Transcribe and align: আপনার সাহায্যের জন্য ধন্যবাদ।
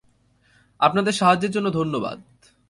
আপনার 0.79 1.11
সাহায্যের 1.11 1.51
জন্য 1.51 1.69
ধন্যবাদ। 1.69 2.19